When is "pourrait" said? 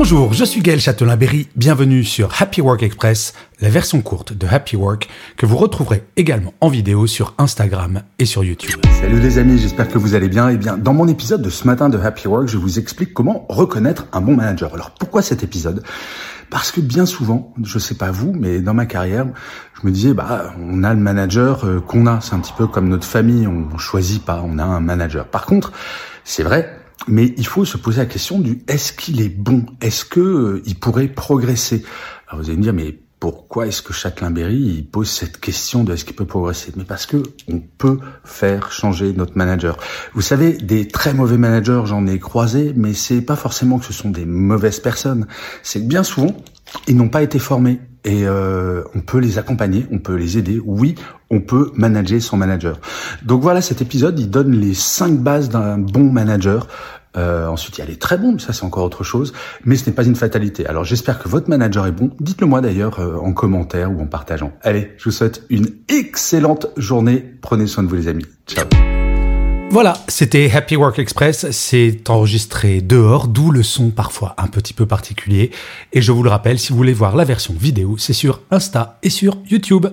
30.78-31.08